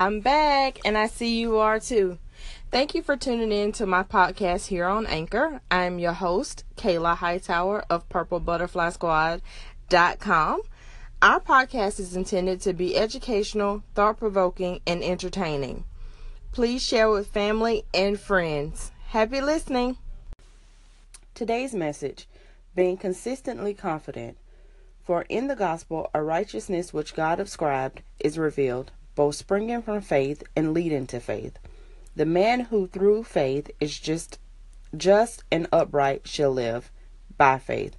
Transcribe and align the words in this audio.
I'm 0.00 0.20
back 0.20 0.78
and 0.84 0.96
I 0.96 1.08
see 1.08 1.40
you 1.40 1.56
are 1.56 1.80
too. 1.80 2.18
Thank 2.70 2.94
you 2.94 3.02
for 3.02 3.16
tuning 3.16 3.50
in 3.50 3.72
to 3.72 3.84
my 3.84 4.04
podcast 4.04 4.68
here 4.68 4.86
on 4.86 5.06
Anchor. 5.06 5.60
I'm 5.72 5.98
your 5.98 6.12
host, 6.12 6.62
Kayla 6.76 7.16
Hightower 7.16 7.84
of 7.90 8.08
PurpleButterflySquad.com. 8.08 10.62
Our 11.20 11.40
podcast 11.40 11.98
is 11.98 12.14
intended 12.14 12.60
to 12.60 12.72
be 12.72 12.96
educational, 12.96 13.82
thought 13.96 14.18
provoking, 14.18 14.82
and 14.86 15.02
entertaining. 15.02 15.82
Please 16.52 16.80
share 16.80 17.10
with 17.10 17.26
family 17.26 17.84
and 17.92 18.20
friends. 18.20 18.92
Happy 19.08 19.40
listening. 19.40 19.96
Today's 21.34 21.74
message 21.74 22.28
being 22.76 22.96
consistently 22.96 23.74
confident. 23.74 24.36
For 25.02 25.22
in 25.22 25.48
the 25.48 25.56
gospel, 25.56 26.08
a 26.14 26.22
righteousness 26.22 26.94
which 26.94 27.16
God 27.16 27.40
ascribed 27.40 28.02
is 28.20 28.38
revealed 28.38 28.92
both 29.18 29.34
springing 29.34 29.82
from 29.82 30.00
faith 30.00 30.44
and 30.54 30.72
leading 30.72 31.04
to 31.04 31.18
faith. 31.18 31.58
The 32.14 32.24
man 32.24 32.60
who 32.60 32.86
through 32.86 33.24
faith 33.24 33.68
is 33.80 33.98
just 33.98 34.38
just 34.96 35.42
and 35.50 35.66
upright 35.72 36.28
shall 36.28 36.52
live 36.52 36.92
by 37.36 37.58
faith. 37.58 37.96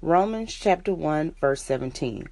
Romans 0.00 0.54
chapter 0.54 0.94
1 0.94 1.34
verse 1.40 1.64
17. 1.64 2.28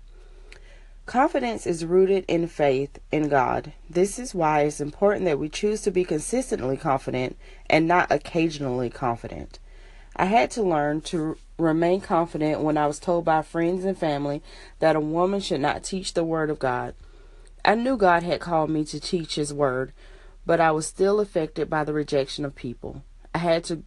Confidence 1.06 1.66
is 1.66 1.84
rooted 1.84 2.24
in 2.28 2.46
faith 2.46 3.00
in 3.10 3.28
God. 3.28 3.72
This 3.90 4.16
is 4.16 4.32
why 4.32 4.60
it's 4.60 4.80
important 4.80 5.24
that 5.24 5.40
we 5.40 5.48
choose 5.48 5.80
to 5.82 5.90
be 5.90 6.04
consistently 6.04 6.76
confident 6.76 7.36
and 7.68 7.88
not 7.88 8.12
occasionally 8.12 8.90
confident. 8.90 9.58
I 10.14 10.26
had 10.26 10.52
to 10.52 10.62
learn 10.62 11.00
to 11.00 11.36
remain 11.58 12.00
confident 12.00 12.60
when 12.60 12.78
I 12.78 12.86
was 12.86 13.00
told 13.00 13.24
by 13.24 13.42
friends 13.42 13.84
and 13.84 13.98
family 13.98 14.40
that 14.78 14.94
a 14.94 15.00
woman 15.00 15.40
should 15.40 15.60
not 15.60 15.82
teach 15.82 16.14
the 16.14 16.22
Word 16.22 16.48
of 16.48 16.60
God. 16.60 16.94
I 17.64 17.74
knew 17.74 17.96
God 17.96 18.22
had 18.22 18.40
called 18.40 18.70
me 18.70 18.84
to 18.86 19.00
teach 19.00 19.34
His 19.34 19.52
Word, 19.52 19.92
but 20.46 20.60
I 20.60 20.70
was 20.70 20.86
still 20.86 21.20
affected 21.20 21.68
by 21.68 21.84
the 21.84 21.92
rejection 21.92 22.44
of 22.44 22.54
people. 22.54 23.02
I 23.34 23.38
had 23.38 23.64
to 23.64 23.84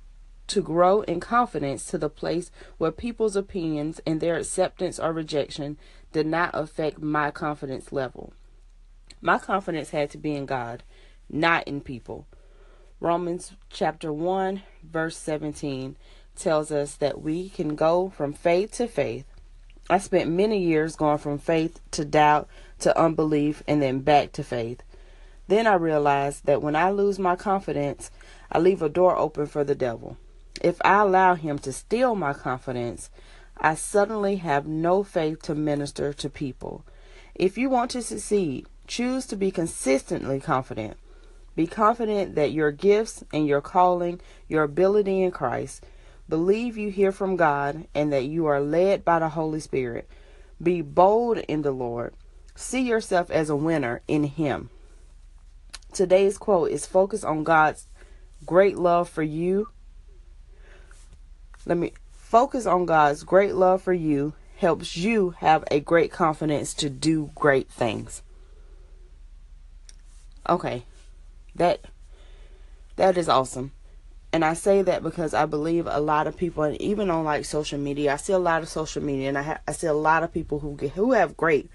to 0.48 0.62
grow 0.62 1.02
in 1.02 1.20
confidence 1.20 1.86
to 1.86 1.98
the 1.98 2.10
place 2.10 2.52
where 2.78 2.92
people's 2.92 3.36
opinions 3.36 4.02
and 4.06 4.20
their 4.20 4.36
acceptance 4.36 5.00
or 5.00 5.14
rejection 5.14 5.78
did 6.12 6.28
not 6.28 6.52
affect 6.54 7.02
my 7.02 7.32
confidence 7.32 7.92
level. 7.92 8.34
My 9.22 9.38
confidence 9.38 9.92
had 9.92 10.10
to 10.12 10.18
be 10.18 10.36
in 10.36 10.46
God, 10.46 10.84
not 11.30 11.68
in 11.68 11.82
people. 11.82 12.28
Romans 13.00 13.54
chapter 13.70 14.12
1 14.12 14.64
verse 14.84 15.18
17 15.18 15.98
tells 16.36 16.72
us 16.72 16.96
that 16.96 17.22
we 17.22 17.50
can 17.50 17.76
go 17.76 18.10
from 18.10 18.34
faith 18.34 18.74
to 18.74 18.88
faith. 18.88 19.26
I 19.90 19.98
spent 19.98 20.32
many 20.32 20.64
years 20.64 20.96
going 20.96 21.18
from 21.18 21.38
faith 21.38 21.80
to 21.92 22.06
doubt 22.06 22.48
to 22.80 22.98
unbelief 22.98 23.64
and 23.68 23.82
then 23.82 24.00
back 24.00 24.32
to 24.34 24.44
faith. 24.44 24.82
Then 25.48 25.68
I 25.68 25.74
realized 25.74 26.46
that 26.46 26.62
when 26.62 26.76
I 26.76 26.90
lose 26.92 27.20
my 27.20 27.36
confidence, 27.36 28.10
I 28.52 28.60
leave 28.60 28.82
a 28.82 28.90
door 28.90 29.18
open 29.18 29.46
for 29.46 29.64
the 29.64 29.76
devil. 29.76 30.18
If 30.62 30.78
I 30.86 31.00
allow 31.02 31.36
him 31.36 31.60
to 31.60 31.74
steal 31.74 32.16
my 32.16 32.34
confidence, 32.34 33.10
I 33.58 33.76
suddenly 33.76 34.38
have 34.38 34.66
no 34.66 35.04
faith 35.04 35.42
to 35.44 35.56
minister 35.56 36.14
to 36.14 36.30
people. 36.30 36.86
If 37.36 37.58
you 37.58 37.70
want 37.70 37.92
to 37.92 38.02
succeed, 38.02 38.68
choose 38.88 39.26
to 39.28 39.36
be 39.36 39.52
consistently 39.52 40.40
confident. 40.40 40.98
Be 41.56 41.68
confident 41.68 42.36
that 42.36 42.52
your 42.52 42.72
gifts 42.72 43.24
and 43.34 43.46
your 43.46 43.62
calling, 43.62 44.22
your 44.48 44.64
ability 44.64 45.22
in 45.22 45.32
Christ, 45.32 45.86
believe 46.30 46.78
you 46.78 46.90
hear 46.90 47.12
from 47.12 47.36
God 47.36 47.88
and 47.94 48.12
that 48.14 48.26
you 48.26 48.46
are 48.46 48.62
led 48.62 49.04
by 49.04 49.20
the 49.20 49.30
Holy 49.30 49.60
Spirit. 49.60 50.10
Be 50.62 50.82
bold 50.82 51.38
in 51.40 51.62
the 51.62 51.72
Lord. 51.72 52.14
See 52.56 52.82
yourself 52.82 53.30
as 53.30 53.50
a 53.50 53.56
winner 53.56 54.02
in 54.08 54.24
Him. 54.26 54.70
Today's 55.94 56.38
quote 56.38 56.72
is 56.72 56.86
focus 56.86 57.24
on 57.24 57.44
God's 57.44 57.88
great 58.46 58.78
love 58.78 59.10
for 59.10 59.24
you. 59.24 59.70
Let 61.66 61.78
me 61.78 61.94
focus 62.12 62.66
on 62.66 62.86
God's 62.86 63.24
great 63.24 63.56
love 63.56 63.82
for 63.82 63.94
you 63.94 64.34
helps 64.58 64.96
you 64.96 65.32
have 65.40 65.64
a 65.70 65.80
great 65.80 66.12
confidence 66.12 66.74
to 66.74 66.90
do 66.90 67.32
great 67.36 67.70
things. 67.70 68.22
Okay. 70.48 70.84
That 71.56 71.82
that 72.96 73.18
is 73.18 73.30
awesome. 73.30 73.72
And 74.34 74.44
I 74.44 74.56
say 74.56 74.82
that 74.82 75.04
because 75.04 75.36
I 75.36 75.46
believe 75.46 75.86
a 75.86 76.00
lot 76.00 76.26
of 76.26 76.36
people, 76.36 76.64
and 76.64 76.82
even 76.82 77.12
on 77.12 77.24
like 77.24 77.46
social 77.46 77.78
media, 77.80 78.14
I 78.14 78.16
see 78.16 78.34
a 78.34 78.40
lot 78.40 78.64
of 78.64 78.68
social 78.68 79.04
media, 79.04 79.30
and 79.30 79.38
I 79.38 79.44
ha- 79.44 79.62
I 79.68 79.74
see 79.74 79.86
a 79.86 79.94
lot 79.94 80.24
of 80.24 80.34
people 80.34 80.58
who 80.58 80.76
get 80.76 80.94
who 80.94 81.12
have 81.12 81.38
great 81.38 81.70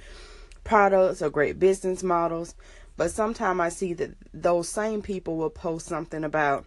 products 0.65 1.23
or 1.23 1.31
great 1.31 1.61
business 1.61 2.03
models. 2.03 2.57
But 2.97 3.13
sometimes 3.13 3.61
I 3.61 3.69
see 3.69 3.93
that 3.95 4.11
those 4.35 4.69
same 4.69 5.03
people 5.03 5.37
will 5.37 5.51
post 5.51 5.87
something 5.87 6.25
about 6.25 6.65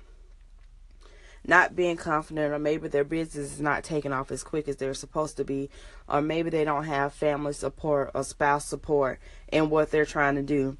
not 1.45 1.75
being 1.75 1.97
confident, 1.97 2.53
or 2.53 2.59
maybe 2.59 2.87
their 2.87 3.03
business 3.03 3.51
is 3.51 3.59
not 3.59 3.83
taking 3.83 4.13
off 4.13 4.31
as 4.31 4.43
quick 4.45 4.69
as 4.69 4.77
they're 4.77 4.93
supposed 4.93 5.35
to 5.37 5.43
be, 5.43 5.69
or 6.07 6.21
maybe 6.21 6.49
they 6.49 6.63
don't 6.63 6.85
have 6.85 7.11
family 7.13 7.51
support 7.51 8.11
or 8.13 8.23
spouse 8.23 8.63
support 8.63 9.19
in 9.51 9.69
what 9.69 9.91
they're 9.91 10.05
trying 10.05 10.35
to 10.35 10.41
do. 10.41 10.77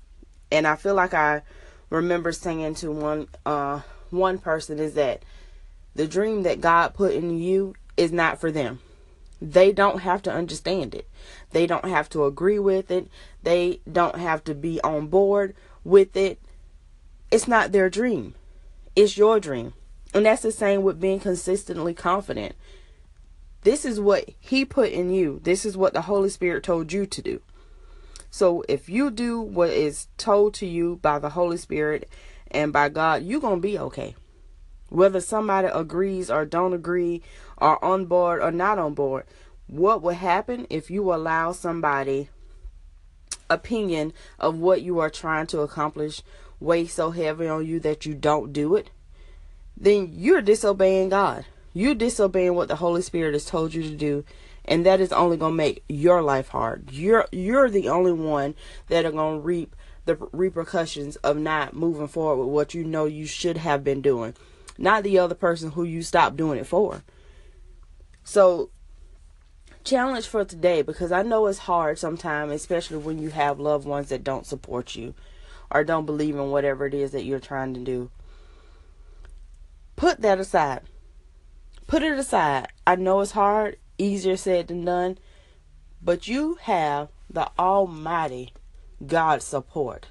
And 0.53 0.65
I 0.65 0.77
feel 0.77 0.95
like 0.95 1.13
I 1.13 1.41
remember 1.89 2.31
saying 2.31 2.75
to 2.75 2.91
one 2.91 3.27
uh, 3.45 3.81
one 4.11 4.37
person 4.37 4.79
is 4.79 4.93
that 4.93 5.23
the 5.95 6.07
dream 6.07 6.43
that 6.43 6.61
God 6.61 6.93
put 6.93 7.13
in 7.13 7.37
you 7.37 7.75
is 7.97 8.11
not 8.11 8.39
for 8.39 8.51
them. 8.51 8.79
They 9.41 9.71
don't 9.71 10.01
have 10.01 10.21
to 10.23 10.31
understand 10.31 10.93
it. 10.93 11.09
They 11.51 11.65
don't 11.65 11.85
have 11.85 12.09
to 12.09 12.25
agree 12.25 12.59
with 12.59 12.91
it. 12.91 13.07
They 13.41 13.79
don't 13.91 14.17
have 14.17 14.43
to 14.45 14.53
be 14.53 14.79
on 14.81 15.07
board 15.07 15.55
with 15.83 16.15
it. 16.15 16.39
It's 17.31 17.47
not 17.47 17.71
their 17.71 17.89
dream. 17.89 18.35
It's 18.95 19.17
your 19.17 19.39
dream. 19.39 19.73
And 20.13 20.25
that's 20.25 20.43
the 20.43 20.51
same 20.51 20.83
with 20.83 20.99
being 20.99 21.19
consistently 21.19 21.93
confident. 21.93 22.55
This 23.63 23.85
is 23.85 23.99
what 23.99 24.29
He 24.39 24.65
put 24.65 24.91
in 24.91 25.11
you. 25.11 25.39
This 25.43 25.65
is 25.65 25.77
what 25.77 25.93
the 25.93 26.01
Holy 26.01 26.29
Spirit 26.29 26.63
told 26.63 26.91
you 26.91 27.05
to 27.05 27.21
do. 27.21 27.41
So 28.29 28.63
if 28.69 28.89
you 28.89 29.11
do 29.11 29.41
what 29.41 29.69
is 29.69 30.07
told 30.17 30.53
to 30.55 30.65
you 30.65 30.99
by 31.01 31.19
the 31.19 31.31
Holy 31.31 31.57
Spirit 31.57 32.09
and 32.51 32.71
by 32.71 32.89
God, 32.89 33.23
you're 33.23 33.41
going 33.41 33.57
to 33.57 33.61
be 33.61 33.79
okay. 33.79 34.15
Whether 34.89 35.21
somebody 35.21 35.67
agrees 35.67 36.29
or 36.29 36.45
don't 36.45 36.73
agree, 36.73 37.21
or 37.57 37.83
on 37.83 38.05
board 38.05 38.41
or 38.41 38.51
not 38.51 38.77
on 38.77 38.93
board, 38.93 39.25
what 39.67 40.01
will 40.01 40.13
happen 40.13 40.67
if 40.69 40.91
you 40.91 41.13
allow 41.13 41.53
somebody 41.53 42.29
opinion 43.49 44.13
of 44.39 44.57
what 44.57 44.81
you 44.81 44.99
are 44.99 45.09
trying 45.09 45.47
to 45.47 45.59
accomplish 45.61 46.21
weigh 46.59 46.87
so 46.87 47.11
heavy 47.11 47.47
on 47.47 47.65
you 47.65 47.79
that 47.79 48.05
you 48.05 48.13
don't 48.13 48.51
do 48.51 48.75
it? 48.75 48.91
Then 49.77 50.09
you're 50.13 50.41
disobeying 50.41 51.09
God. 51.09 51.45
You're 51.73 51.95
disobeying 51.95 52.55
what 52.55 52.67
the 52.67 52.75
Holy 52.75 53.01
Spirit 53.01 53.33
has 53.33 53.45
told 53.45 53.73
you 53.73 53.83
to 53.83 53.95
do, 53.95 54.25
and 54.65 54.85
that 54.85 54.99
is 54.99 55.13
only 55.13 55.37
going 55.37 55.53
to 55.53 55.57
make 55.57 55.83
your 55.87 56.21
life 56.21 56.49
hard. 56.49 56.89
You're 56.91 57.27
you're 57.31 57.69
the 57.69 57.87
only 57.87 58.11
one 58.11 58.55
that 58.89 59.05
are 59.05 59.11
going 59.11 59.37
to 59.37 59.41
reap 59.41 59.75
the 60.17 60.27
repercussions 60.31 61.15
of 61.17 61.37
not 61.37 61.75
moving 61.75 62.07
forward 62.07 62.43
with 62.43 62.53
what 62.53 62.73
you 62.73 62.83
know 62.83 63.05
you 63.05 63.25
should 63.25 63.57
have 63.57 63.83
been 63.83 64.01
doing 64.01 64.33
not 64.81 65.03
the 65.03 65.19
other 65.19 65.35
person 65.35 65.71
who 65.71 65.83
you 65.83 66.01
stopped 66.01 66.37
doing 66.37 66.59
it 66.59 66.65
for. 66.65 67.03
So, 68.23 68.69
challenge 69.83 70.27
for 70.27 70.43
today 70.43 70.81
because 70.81 71.11
I 71.11 71.21
know 71.21 71.47
it's 71.47 71.59
hard 71.59 71.99
sometimes, 71.99 72.51
especially 72.51 72.97
when 72.97 73.19
you 73.19 73.29
have 73.29 73.59
loved 73.59 73.85
ones 73.85 74.09
that 74.09 74.23
don't 74.23 74.45
support 74.45 74.95
you 74.95 75.13
or 75.69 75.83
don't 75.83 76.05
believe 76.05 76.35
in 76.35 76.51
whatever 76.51 76.85
it 76.85 76.93
is 76.93 77.11
that 77.11 77.23
you're 77.23 77.39
trying 77.39 77.73
to 77.75 77.79
do. 77.79 78.09
Put 79.95 80.21
that 80.21 80.39
aside. 80.39 80.81
Put 81.87 82.03
it 82.03 82.17
aside. 82.17 82.69
I 82.87 82.95
know 82.95 83.21
it's 83.21 83.31
hard, 83.31 83.77
easier 83.97 84.37
said 84.37 84.67
than 84.67 84.85
done, 84.85 85.17
but 86.01 86.27
you 86.27 86.57
have 86.61 87.09
the 87.29 87.49
Almighty 87.59 88.53
God's 89.05 89.45
support. 89.45 90.07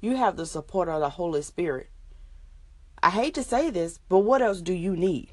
You 0.00 0.16
have 0.16 0.36
the 0.36 0.46
support 0.46 0.88
of 0.88 1.00
the 1.00 1.10
Holy 1.10 1.42
Spirit. 1.42 1.88
I 3.02 3.10
hate 3.10 3.34
to 3.34 3.42
say 3.42 3.70
this, 3.70 3.98
but 4.08 4.20
what 4.20 4.42
else 4.42 4.60
do 4.60 4.72
you 4.72 4.96
need? 4.96 5.30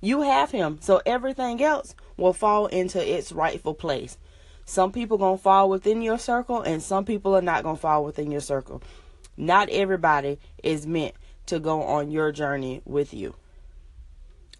You 0.00 0.22
have 0.22 0.50
him, 0.50 0.78
so 0.80 1.02
everything 1.04 1.62
else 1.62 1.94
will 2.16 2.32
fall 2.32 2.66
into 2.66 3.04
its 3.06 3.32
rightful 3.32 3.74
place. 3.74 4.16
Some 4.64 4.92
people 4.92 5.18
going 5.18 5.36
to 5.36 5.42
fall 5.42 5.68
within 5.68 6.00
your 6.00 6.18
circle 6.18 6.62
and 6.62 6.82
some 6.82 7.04
people 7.04 7.34
are 7.36 7.42
not 7.42 7.64
going 7.64 7.76
to 7.76 7.80
fall 7.80 8.04
within 8.04 8.30
your 8.30 8.40
circle. 8.40 8.82
Not 9.36 9.68
everybody 9.68 10.38
is 10.62 10.86
meant 10.86 11.14
to 11.46 11.58
go 11.58 11.82
on 11.82 12.10
your 12.10 12.30
journey 12.30 12.80
with 12.84 13.12
you. 13.12 13.34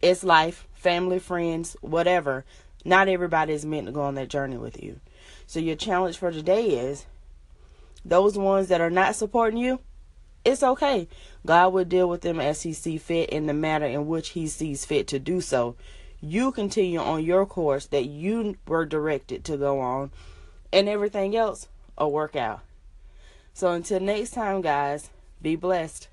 It's 0.02 0.24
life, 0.24 0.66
family, 0.72 1.18
friends, 1.18 1.76
whatever. 1.80 2.44
Not 2.84 3.08
everybody 3.08 3.52
is 3.52 3.64
meant 3.64 3.86
to 3.86 3.92
go 3.92 4.02
on 4.02 4.14
that 4.16 4.30
journey 4.30 4.56
with 4.56 4.82
you. 4.82 5.00
So 5.46 5.60
your 5.60 5.76
challenge 5.76 6.16
for 6.16 6.32
today 6.32 6.70
is 6.70 7.06
those 8.04 8.36
ones 8.36 8.68
that 8.68 8.80
are 8.80 8.90
not 8.90 9.14
supporting 9.14 9.58
you, 9.58 9.80
it's 10.44 10.62
okay. 10.62 11.08
God 11.46 11.72
will 11.72 11.84
deal 11.84 12.08
with 12.08 12.22
them 12.22 12.40
as 12.40 12.62
He 12.62 12.72
sees 12.72 13.02
fit 13.02 13.30
in 13.30 13.46
the 13.46 13.54
manner 13.54 13.86
in 13.86 14.06
which 14.06 14.30
He 14.30 14.46
sees 14.46 14.84
fit 14.84 15.06
to 15.08 15.18
do 15.18 15.40
so. 15.40 15.76
You 16.20 16.52
continue 16.52 16.98
on 16.98 17.24
your 17.24 17.46
course 17.46 17.86
that 17.86 18.04
you 18.04 18.56
were 18.66 18.84
directed 18.84 19.44
to 19.44 19.56
go 19.56 19.80
on, 19.80 20.10
and 20.72 20.88
everything 20.88 21.34
else 21.34 21.68
will 21.98 22.12
work 22.12 22.36
out. 22.36 22.60
So 23.54 23.72
until 23.72 24.00
next 24.00 24.30
time, 24.30 24.60
guys, 24.60 25.10
be 25.42 25.56
blessed. 25.56 26.08